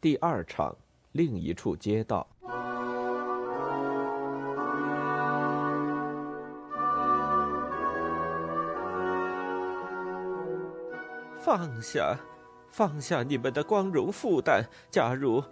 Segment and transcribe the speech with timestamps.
[0.00, 0.74] 第二场，
[1.12, 2.26] 另一处街道。
[11.38, 12.18] 放下，
[12.70, 14.64] 放下你们的光荣负担。
[14.90, 15.44] 假如，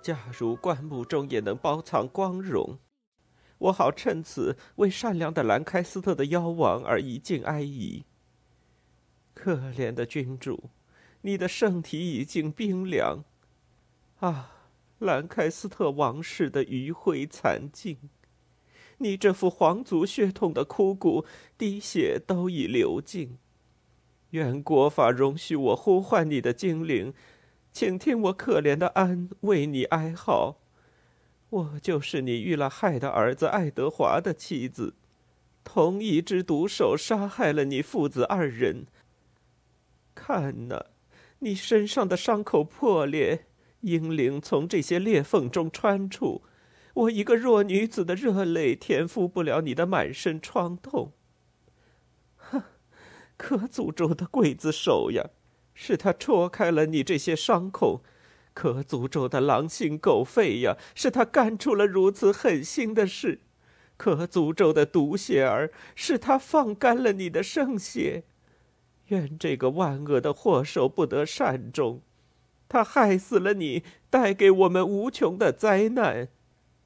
[0.00, 2.78] 假如棺木中也能包藏光荣，
[3.58, 8.06] 我好趁此为善良的兰开斯特的妖王而一尽哀仪。
[9.34, 10.70] 可怜的君主，
[11.20, 13.22] 你的圣体已经冰凉。
[14.22, 14.52] 啊，
[15.00, 17.98] 兰开斯特王室的余晖残尽，
[18.98, 21.24] 你这副皇族血统的枯骨，
[21.58, 23.36] 滴血都已流尽。
[24.30, 27.12] 愿国法容许我呼唤你的精灵，
[27.72, 30.60] 请听我可怜的安为你哀号。
[31.50, 34.94] 我就是你遇了害的儿子爱德华的妻子，
[35.64, 38.86] 同一只毒手杀害了你父子二人。
[40.14, 40.86] 看呐，
[41.40, 43.46] 你身上的伤口破裂。
[43.82, 46.42] 英灵从这些裂缝中穿出，
[46.94, 51.12] 我一个弱女子的热泪填覆不了你的满身疮痛。
[52.36, 52.62] 哼，
[53.36, 55.30] 可诅咒的刽子手呀，
[55.74, 58.02] 是他戳开了你这些伤口；
[58.54, 63.38] 可诅咒的狼心狗肺呀，是他干出了如此狠心的事；
[63.96, 68.24] 可诅咒的毒血儿，是他放干了你的圣血。
[69.06, 72.00] 愿这个万恶的祸首不得善终。
[72.72, 76.28] 他害死了你，带给我们无穷的灾难。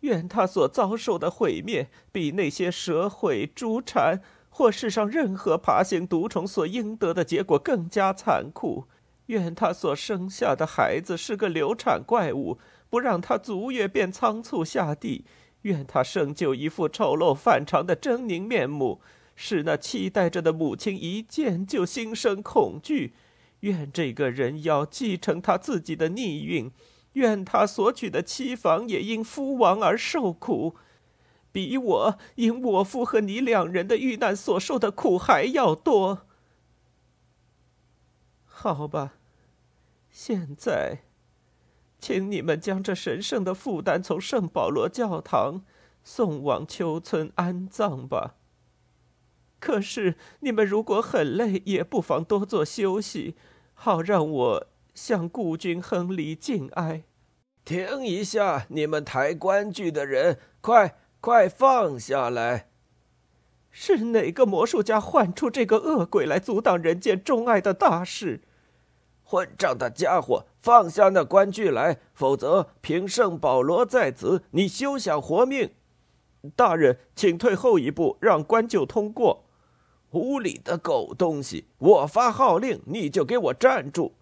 [0.01, 8.87] 愿他所遭受的毁灭，比那些蛇毁、猪缠或世上任何爬行毒虫所应得的结果更加残酷。
[9.27, 12.59] 愿他所生下的孩子是个流产怪物，
[12.91, 15.25] 不让他足月便仓促下地。
[15.63, 19.01] 愿他生就一副丑陋反常的狰狞面目，
[19.37, 23.15] 使那期待着的母亲一见就心生恐惧。
[23.61, 26.71] 愿这个人要继承他自己的逆运，
[27.15, 30.77] 愿他所娶的妻房也因夫亡而受苦，
[31.51, 36.27] 比我因我夫和你两人的遇难所受的苦还要多。
[38.45, 39.15] 好吧，
[40.11, 41.03] 现在，
[41.99, 45.63] 请你们将这神圣的负担从圣保罗教堂
[46.05, 48.37] 送往丘村安葬吧。
[49.67, 53.35] 可是，你们如果很累，也不妨多做休息，
[53.75, 57.03] 好让我向故君亨利敬哀。
[57.65, 62.69] 停一下，你们抬棺具的人，快快放下来！
[63.73, 68.43] 是哪个魔术家唤出这个恶鬼来阻挡人间钟爱的大事？
[69.25, 75.73] 混账的家伙，放下那棺具来，否则凭圣保罗在此，你休想活命！
[76.55, 79.43] 大人，请退后一步，让棺柩通过。
[80.17, 81.67] 无礼的狗东西！
[81.79, 84.13] 我发号令，你就给我站住！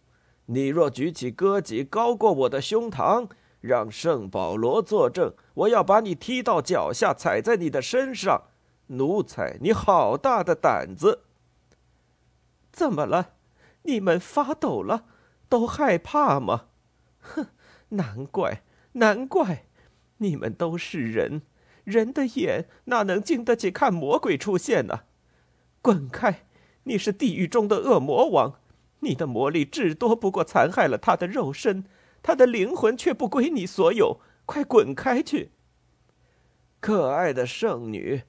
[0.47, 3.29] 你若举起戈戟高过我的胸膛，
[3.61, 8.43] 让圣保罗作证，我要把你踢到脚下，踩在你的身上。
[8.89, 11.21] 奴才，你好大的胆子！
[12.71, 13.35] 怎么了？
[13.85, 15.05] 你们发抖了？
[15.49, 16.67] 都害怕吗？
[17.21, 17.47] 哼，
[17.91, 18.63] 难怪，
[18.93, 19.67] 难怪！
[20.19, 21.43] 你们都是人，
[21.85, 25.01] 人的眼哪能经得起看魔鬼出现呢？
[25.85, 26.47] 滚开！
[26.85, 28.55] 你是地狱中的恶魔王，
[29.01, 31.85] 你的魔力至多不过残害了他的肉身，
[32.23, 34.19] 他的灵魂却不归你所有。
[34.47, 35.51] 快滚开去！
[36.81, 38.23] 可爱的圣女，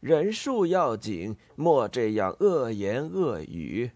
[0.00, 3.90] 人数要紧，莫这样恶言恶语。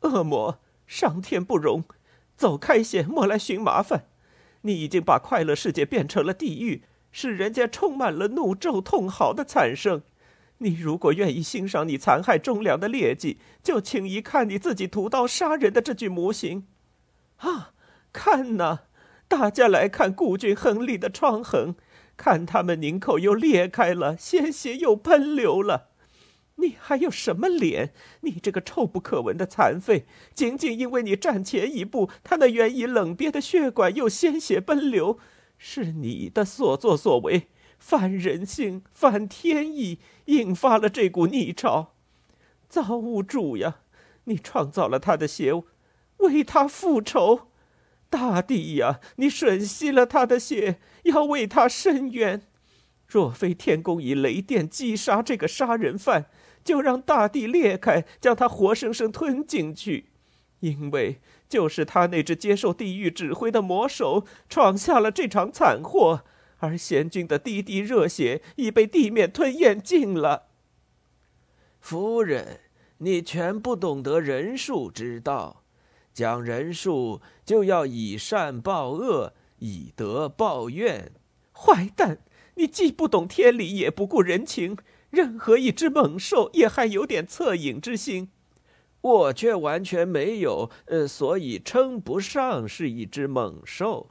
[0.00, 1.84] 恶魔，上天不容！
[2.38, 4.06] 走开些，莫来寻麻烦。
[4.62, 10.00] 你已经把快乐世界变成了地狱，使人间充满了怒咒痛嚎的惨声。
[10.62, 16.66] 你如果愿意欣赏你残害忠良的劣迹，就请一看你自己屠刀杀人的这具模型。
[17.38, 17.72] 啊，
[18.12, 18.80] 看呐，
[19.26, 21.74] 大家来看顾君亨利的创痕，
[22.18, 25.88] 看他们拧口又裂开了，鲜血又喷流了。
[26.56, 27.94] 你还有什么脸？
[28.20, 30.04] 你这个臭不可闻的残废！
[30.34, 35.18] 仅仅因为你站前一步，他那原已冷憋的血管又鲜血奔流，
[35.56, 37.48] 是你的所作所为。
[37.80, 41.94] 反人性，反天意，引发了这股逆潮。
[42.68, 43.78] 造物主呀，
[44.24, 45.52] 你创造了他的血，
[46.18, 47.48] 为他复仇；
[48.08, 52.42] 大地呀，你吮吸了他的血，要为他伸冤。
[53.08, 56.26] 若非天公以雷电击杀这个杀人犯，
[56.62, 60.10] 就让大地裂开，将他活生生吞进去。
[60.60, 66.22] 因为就是他那只接受地狱指挥的魔手，闯下了这场惨祸。
[66.60, 70.46] 而贤君的滴滴热血已被地面吞咽尽了。
[71.80, 72.60] 夫人，
[72.98, 75.64] 你全不懂得人术之道，
[76.14, 81.12] 讲人数就要以善报恶，以德报怨。
[81.52, 82.18] 坏蛋，
[82.54, 84.76] 你既不懂天理，也不顾人情。
[85.10, 88.30] 任何一只猛兽也还有点恻隐之心，
[89.00, 94.10] 我却完全没有，呃，所以称不上是一只猛兽。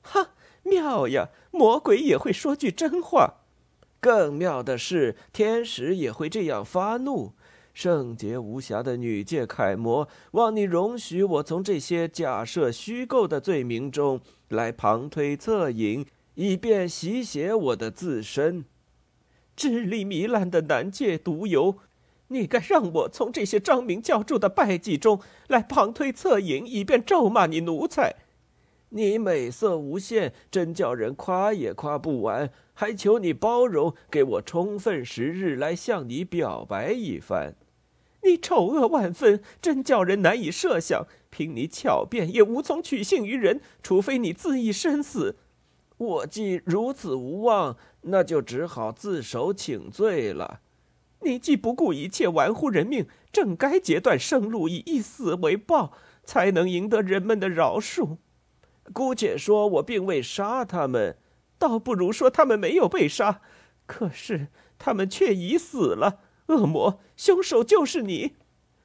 [0.00, 0.30] 哈，
[0.62, 1.28] 妙呀！
[1.50, 3.34] 魔鬼也会说句真话。
[4.00, 7.32] 更妙的是，天使也会这样发怒。
[7.74, 16.04] 圣洁无瑕的女界楷模，望你容许我从这些假设虚构的罪名中来旁推侧引，
[16.34, 18.64] 以便洗写我的自身。
[19.54, 21.76] 智力糜烂的男界独游，
[22.28, 28.16] 你该让我从这些张明教主的败绩中来旁推侧引，以便咒骂你奴才。
[28.94, 32.50] 你美色无限，真叫人夸也夸不完。
[32.74, 37.54] 还求你包容，给我充分时日来向你表白一番。
[38.22, 41.06] 你丑恶万分，真叫人难以设想。
[41.30, 45.36] 凭你巧辩，也无从取信于人，除非你自缢身死。
[45.96, 50.60] 我既如此无望，那就只好自首请罪了。
[51.20, 55.92] 你既不顾一切，玩忽人命，正该截断生路，以一死为报，
[56.24, 58.18] 才能赢得人们的饶恕。
[58.92, 61.16] 姑且说我并未杀他们，
[61.58, 63.40] 倒不如说他们没有被杀，
[63.86, 64.48] 可是
[64.78, 66.20] 他们却已死了。
[66.46, 68.36] 恶魔，凶手就是你！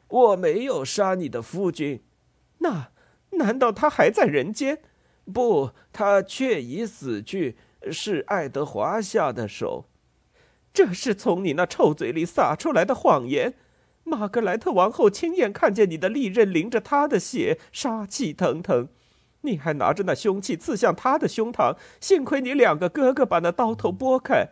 [0.07, 2.01] 我没有杀你的夫君，
[2.59, 2.91] 那
[3.31, 4.81] 难道他还在人间？
[5.33, 7.57] 不，他却已死去，
[7.91, 9.89] 是爱德华下的手。
[10.71, 13.55] 这是从你那臭嘴里撒出来的谎言。
[14.03, 18.87] 玛格莱特王后亲眼看见你的利刃淋着他的血，杀气腾腾。
[19.41, 24.49] 你还拿着那凶器刺向他的胸膛，幸亏你两个哥哥把那刀头拨开。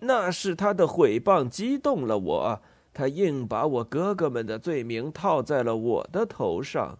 [0.00, 2.62] 那是他的毁谤激动了我，
[2.92, 6.98] 他硬把我哥哥们的罪名套在了我的头上。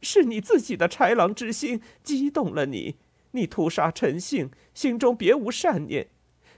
[0.00, 2.96] 是你自己的豺狼之心激动了你，
[3.32, 6.08] 你屠杀陈姓，心中别无善念。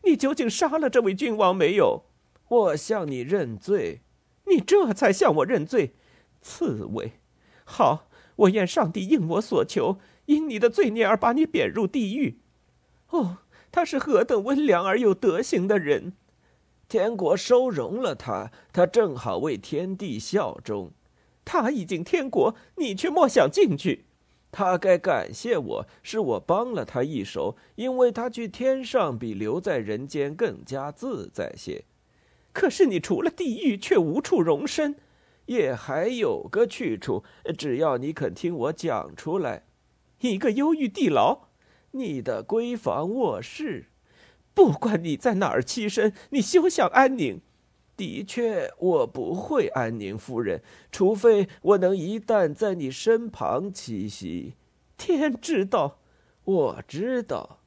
[0.05, 2.05] 你究竟杀了这位君王没有？
[2.49, 4.01] 我向你认罪，
[4.47, 5.95] 你这才向我认罪。
[6.43, 7.13] 刺猬，
[7.65, 8.09] 好，
[8.41, 12.39] 我愿上帝应我所求，因你的罪孽而把你贬入地狱。
[13.09, 13.39] 哦。
[13.73, 16.15] 他是何等温良而有德行的人，
[16.89, 20.91] 天国收容了他，他正好为天地效忠。
[21.45, 24.07] 他已经天国，你却莫想进去。
[24.51, 31.85] 他该感谢我，是我帮了他一手，因为他去天上比留在人间更加自在些。
[32.53, 34.97] 可是你除了地狱，却无处容身，
[35.51, 37.25] 也还有个去处，
[37.59, 39.65] 只要你肯听我讲出来，
[40.21, 41.49] 一个忧郁地牢。
[41.91, 43.87] 你的闺房卧室，
[44.55, 47.41] 不管你在哪儿栖身，你休想安宁。
[47.97, 50.63] 的确，我不会安宁，夫人，
[50.93, 54.55] 除非我能一旦在你身旁栖息。
[54.97, 55.99] 天知道，
[56.45, 57.59] 我知道。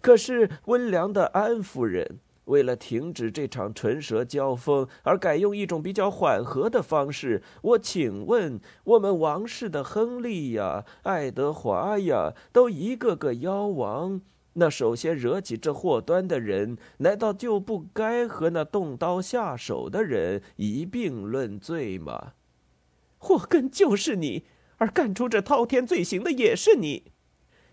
[0.00, 2.18] 可是温良的安夫人。
[2.48, 14.20] 为了停止这场唇舌交锋，而改用一种比较缓和的方式，我请问，我们王室的亨利呀、爱德华呀，都一个个妖王，
[14.54, 22.32] 那首先惹起这祸端的人，难道就不该和那动刀下手的人一并论罪吗？
[23.18, 24.44] 祸根就是你，
[24.78, 27.12] 而干出这滔天罪行的也是你，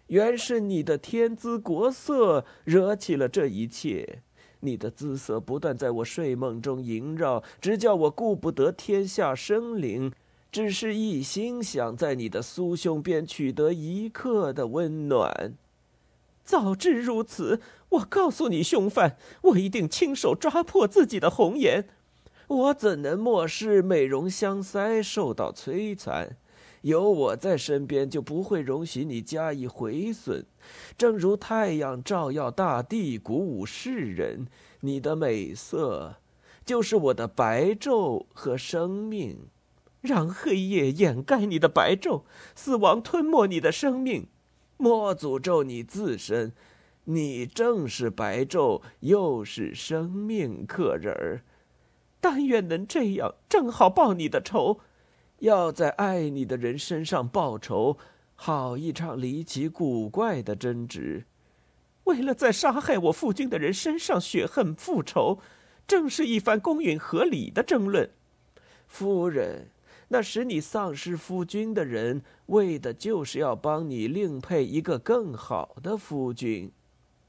[0.07, 4.23] 原是你的天姿国色惹起了这一切。
[4.65, 10.11] 你的姿色不断在我睡梦中萦绕，直叫我顾不得天下生灵，
[10.51, 15.53] 只是一心想在你的酥胸边取得一刻的温暖。
[16.43, 21.87] 早知如此，我告诉你，凶犯，我一定亲手抓破自己的红颜。
[22.47, 26.37] 我怎能漠视美容香腮受到摧残？
[26.85, 30.45] 有我在身边，就不会容许你加以毁损。
[30.95, 34.45] 正如太阳照耀大地，鼓舞世人，
[34.81, 36.17] 你的美色
[36.63, 39.47] 就是我的白昼和生命。
[40.01, 42.21] 让黑夜掩盖你的白昼，
[42.53, 44.27] 死亡吞没你的生命。
[44.77, 46.53] 莫诅咒你自身，
[47.05, 51.41] 你正是白昼，又是生命，客人儿。
[52.21, 54.81] 但愿能这样，正好报你的仇。
[55.39, 57.97] 要在爱你的人身上报仇，
[58.35, 61.25] 好一场离奇古怪的争执。
[62.05, 65.39] 为了在杀害我父君的人身上雪恨复仇，
[65.87, 68.09] 正是一番公允合理的争论。
[68.87, 69.67] 夫人，
[70.09, 76.71] 那使你丧失夫君的人，为的就是要帮你另配一个更好的夫君，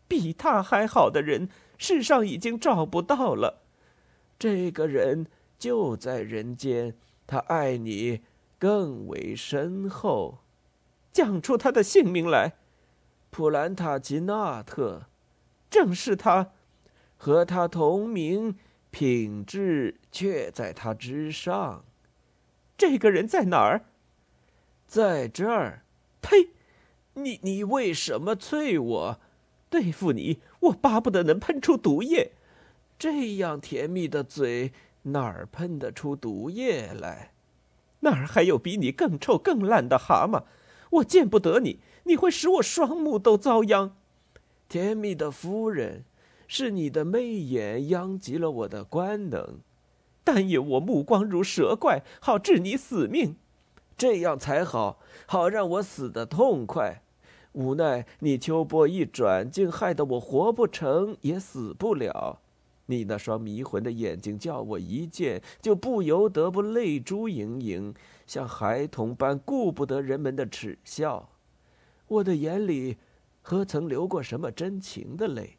[0.07, 1.49] 比他还好的人，
[1.79, 3.63] 世上已经找不到了。
[4.39, 5.27] 这个人
[5.59, 6.95] 就在人间。
[7.27, 8.21] 他爱你，
[8.59, 10.39] 更为深厚。
[11.13, 12.55] 讲出他的姓名来。
[13.31, 15.07] 普兰塔吉纳特，
[15.69, 16.53] 正是他。
[17.17, 18.57] 和他同名，
[18.91, 21.85] 品质却在他之上。
[22.77, 23.87] 这个人在哪儿？
[24.87, 25.83] 在这儿。
[26.21, 26.51] 呸！
[27.15, 29.21] 你你为什么啐我？
[29.71, 32.33] 对付你，我巴不得能喷出毒液。
[32.99, 34.73] 这样甜蜜的嘴，
[35.07, 37.33] 哪儿喷得出毒液来？
[38.01, 40.45] 哪儿还有比你更臭更烂的蛤蟆？
[40.91, 43.97] 我见不得你，你会使我双目都遭殃。
[44.69, 46.05] 甜蜜的夫人，
[46.49, 49.61] 是你的媚眼殃及了我的官能。
[50.25, 53.37] 但愿我目光如蛇怪，好治你死命。
[53.97, 57.03] 这样才好，好让我死得痛快。
[57.53, 62.41] 无奈你秋波一转，竟害得我活不成，也死不了。
[62.87, 67.95] 你那双迷魂的眼睛，叫我一见就不由得不泪珠盈盈，
[68.27, 71.29] 像孩童般顾不得人们的耻笑。
[72.09, 72.97] 我的眼里，
[73.43, 75.59] 何曾流过什么真情的泪？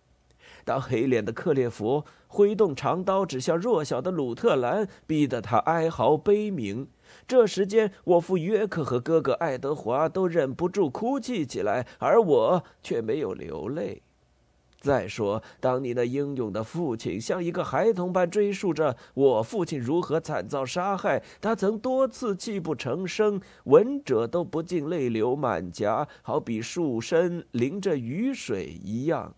[0.64, 6.88] 当黑脸的克列佛挥动长刀指向弱小的鲁特兰，逼得他哀嚎悲鸣。
[7.28, 14.02] 这时间，我父约克和哥哥爱德华都忍不住哭泣起来，而我却没有流泪。
[14.80, 29.34] 再说，当你那英勇的父亲像一个孩童般追述着我父亲如何惨遭杀害，他曾多次泣不成声，闻者都不禁泪流满颊，好比树身淋着雨水一样。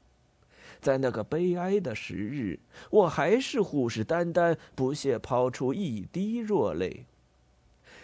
[0.82, 2.60] 在那个悲哀的时日，
[2.92, 7.06] 我还是虎视眈眈，不屑抛出一滴弱泪。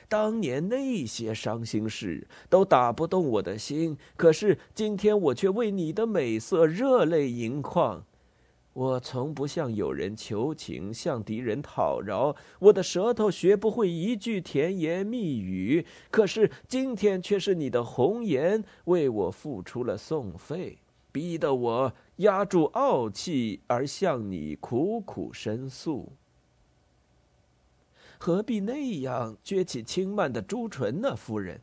[0.07, 8.05] 当年那些伤心事都打不动我的心，可是今天我却为你的美色热泪盈眶。
[8.73, 15.85] 我从不向友人求情，向敌人讨饶，我的舌头学不会一句甜言蜜语。
[16.11, 20.77] 可是今天却是你的红颜为我付出了送费，
[21.13, 26.11] 逼得我压住傲气而向你苦苦申诉。
[28.17, 31.61] 何必那样撅起轻慢的朱唇呢，夫人？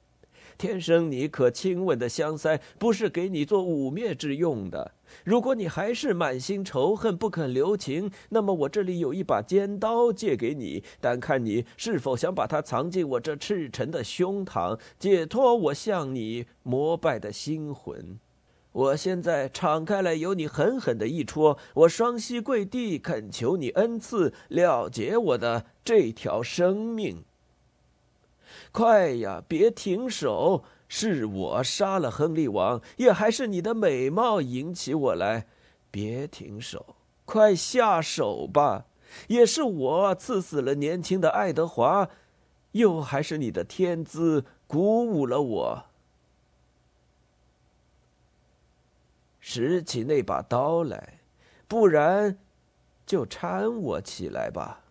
[0.58, 4.92] 天生你可亲吻的香腮，不是给你做污蔑之用的。
[5.24, 18.18] 如果你还是满心仇恨，不肯留情，那么我这里有一把尖刀借给你，但看你是否想把它藏进我这赤诚的胸膛，解脱我向你膜拜的心魂。
[18.72, 27.22] 我现在敞开来，由你狠狠的一戳，我双膝跪地，恳求你恩赐，了结我的这条生命。
[28.70, 30.64] 快呀，别停手！
[30.88, 35.46] 是我杀了亨利王，也还是你的美貌引起我来？
[35.90, 38.84] 别停手，快下手吧！
[39.28, 42.08] 也是我刺死了年轻的爱德华，
[42.72, 45.84] 又还是你的天资鼓舞了我。
[49.44, 51.18] 拾起那把刀来，
[51.66, 52.38] 不然，
[53.04, 54.84] 就搀我起来吧。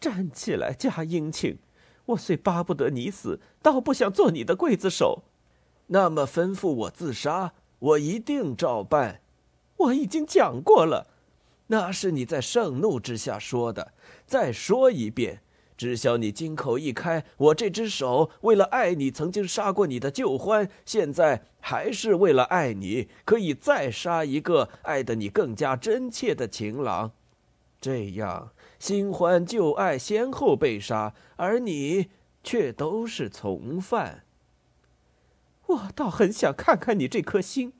[0.00, 1.58] 站起来，假殷勤。
[2.06, 5.22] 我虽巴不得你死，倒不想做你的刽子手。
[5.86, 9.20] 那么吩咐我自杀，我一定照办。
[9.76, 11.06] 我已经讲过了，
[11.68, 13.92] 那是你在盛怒之下说的。
[14.26, 15.42] 再说一遍。
[15.76, 27.12] 知晓你金口一开，我这只手为了爱你，曾经杀过你的旧欢，现在还是为了爱你，可以再杀一个爱得你更加真切的情郎。
[27.78, 32.08] 这样，新欢旧爱先后被杀，而你
[32.42, 34.24] 却都是从犯。
[35.66, 37.74] 我倒很想看看你这颗心，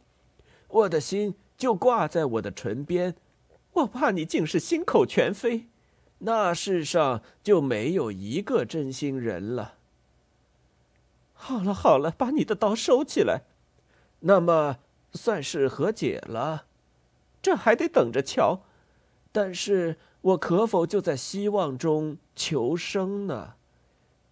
[0.69, 3.15] 我的心就挂在我的唇边，
[3.73, 5.69] 我怕你竟是心口全非。
[6.27, 9.75] 那世上就没有一个真心人了。
[11.33, 13.43] 好了好了，把你的刀收起来。
[14.21, 14.79] 那么，
[15.13, 16.67] 算是和解了。
[17.41, 18.63] 这还得等着瞧。
[19.31, 23.55] 但是我可否就在希望中求生呢？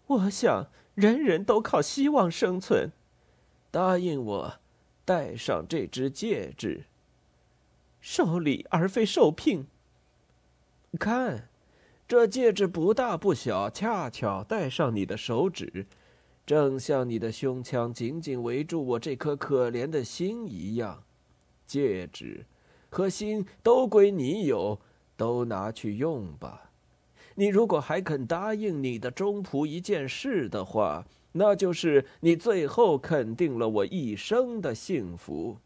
[0.08, 2.90] 我想，人人都靠希望生存。
[3.70, 4.54] 答应我，
[5.04, 6.86] 戴上这只戒指。
[8.00, 9.68] 受礼而非受聘。
[10.98, 11.50] 看。
[12.06, 15.87] 这戒指不大不小，恰巧戴上你的手指，
[16.44, 21.02] 正像你的胸腔紧紧围住我这颗可怜的心一样。
[21.66, 22.44] 戒指
[22.90, 24.78] 和心都归你有，
[25.16, 26.70] 都拿去用吧。
[27.37, 35.56] 你如果还肯答应你的中仆一件事的话，那就是你最后肯定了我一生的幸福。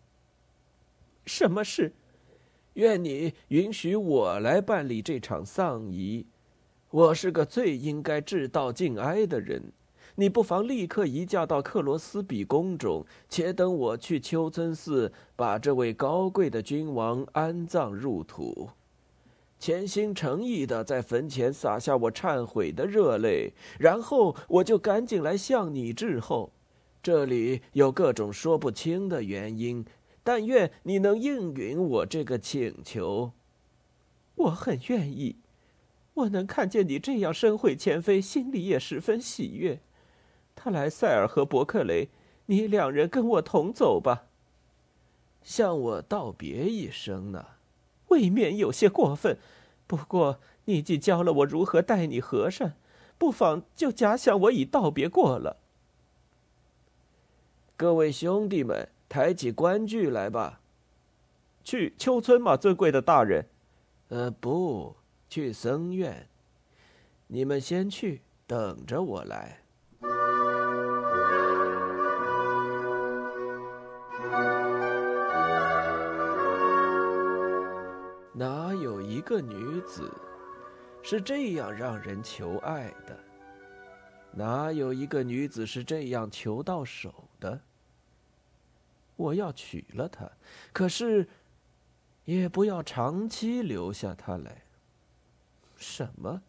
[1.26, 1.92] 什么事？
[2.78, 6.25] 愿你允许我来办理这场丧仪，
[6.92, 9.73] 我是个最应该致道敬哀的人。
[10.14, 18.68] 你不妨立刻移驾到克罗斯比宫中，且等我去丘村寺把这位高贵的君王安葬入土，
[19.58, 26.52] 潜心诚意的在坟前洒下我忏悔的热泪，然后我就赶紧来向你致后。
[27.00, 29.85] 这里有各种说不清的原因，
[30.28, 33.32] 但愿你能应允我这个请求。
[34.35, 35.37] 我很愿意，
[36.12, 39.80] 我能看见你这样身会前非，心里也十分喜悦。
[40.54, 42.11] 他来塞尔和伯克雷，
[42.44, 44.26] 你两人跟我同走吧。
[45.42, 47.47] 向我道别一声呢，
[48.08, 49.38] 未免有些过分。
[49.87, 52.76] 不过你既教了我如何待你和善，
[53.16, 55.56] 不妨就假想我已道别过了。
[57.78, 60.60] 各位兄弟们，抬起棺具来吧。
[61.64, 63.44] 去秋村嘛，尊贵的大人？
[64.08, 64.96] 呃，不
[65.28, 66.26] 去僧院。
[67.26, 69.60] 你们先去，等着我来。
[78.32, 80.10] 哪有一个女子
[81.02, 83.18] 是这样让人求爱的？
[84.30, 87.60] 哪有一个女子是这样求到手的？
[89.18, 90.30] 我要娶了她，
[90.72, 91.28] 可是
[92.25, 94.62] 也不要长期留下她来。
[95.76, 96.40] 什么？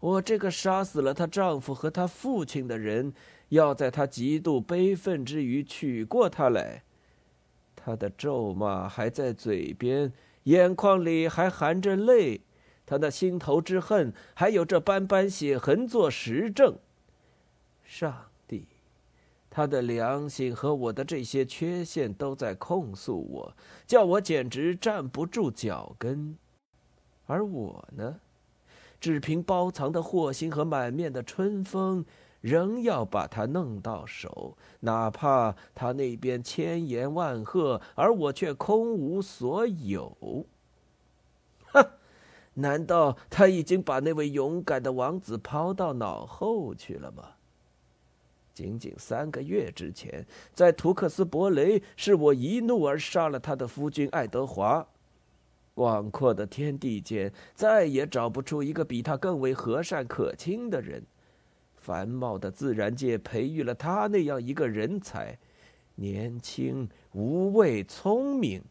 [0.00, 3.14] 我这个杀死了她丈夫和她父亲的人，
[3.50, 6.82] 要在她极度悲愤之余娶过她来？
[7.76, 10.12] 她的咒骂还在嘴边。
[10.44, 12.40] 眼眶里还含着泪，
[12.84, 16.76] 她那心头之恨还有这斑斑血痕做实证。
[17.84, 18.31] 上，
[19.54, 23.56] 他的良心和我的这些缺陷都在控诉我，
[23.86, 26.34] 叫我简直站不住脚跟。
[27.26, 28.16] 而我呢，
[28.98, 32.06] 只凭包藏的祸心和满面的春风。
[32.40, 40.44] 仍要把他弄到手，哪怕他那边千言万贺，而我却空无所有。
[41.66, 41.86] 哼，
[42.54, 47.34] 难道他已经把那位勇敢的王子抛到脑后去了吗？
[48.54, 54.86] 仅仅三个月之前，在图克斯伯雷，是我一怒而杀了他的夫君爱德华。
[55.74, 61.02] 广阔的天地间，再也找不出一个比他更为和善可亲的人。
[61.76, 65.38] 繁茂的自然界培育了他那样一个人才，
[65.94, 68.62] 年轻、无畏、聪明，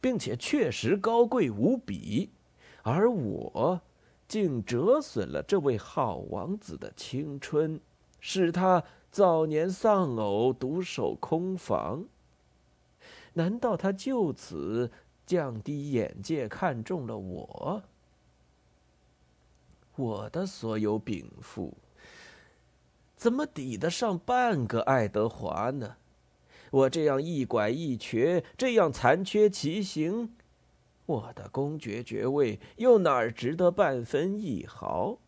[0.00, 2.30] 并且确实高贵无比，
[2.82, 3.80] 而我
[4.28, 7.80] 竟折损了这位好王子的青春，
[8.20, 12.04] 使他早年丧偶，独守空房。
[13.34, 14.90] 难道他就此
[15.26, 17.82] 降低眼界，看中了我？
[19.96, 21.76] 我的所有禀赋。
[23.16, 25.96] 怎么抵得上半个爱德华呢？
[26.70, 30.34] 我这样一拐一瘸，这样残缺其形，
[31.06, 35.18] 我的公爵爵位又哪儿值得半分一毫？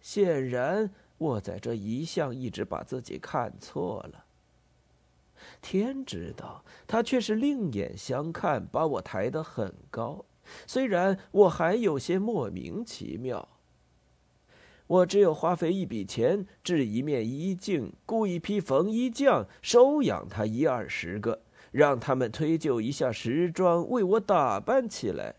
[0.00, 0.90] 显然，
[1.22, 4.24] 我在这一向一直把自己看错了。
[5.60, 10.24] 天知道，他却是另眼相看，把我抬得很高。
[10.66, 13.48] 虽然我还有些莫名其妙。
[14.88, 25.36] 我只有花费一笔钱制一面衣镜，雇一批缝衣匠收养他一二十个，让他们推就一下时装，为我打扮起来。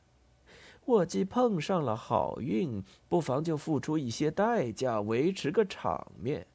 [0.85, 6.45] 我既碰上了好运，不妨就付出一些代价维持个场面。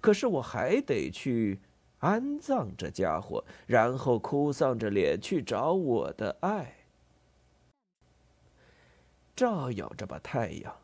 [0.00, 1.60] 可是我还得去
[1.98, 6.76] 安葬这家伙，然后哭丧着脸去找我的爱，
[9.36, 10.74] 照耀着吧，太阳。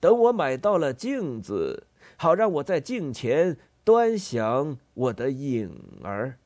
[0.00, 6.38] 等我买到了镜子，好让我在镜前端详我的影儿。